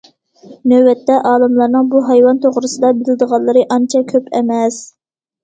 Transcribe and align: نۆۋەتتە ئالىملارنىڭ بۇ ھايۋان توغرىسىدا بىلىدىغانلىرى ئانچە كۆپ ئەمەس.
نۆۋەتتە 0.69 1.17
ئالىملارنىڭ 1.31 1.91
بۇ 1.91 2.01
ھايۋان 2.07 2.41
توغرىسىدا 2.47 2.91
بىلىدىغانلىرى 3.03 3.65
ئانچە 3.77 4.03
كۆپ 4.15 4.35
ئەمەس. 4.41 4.83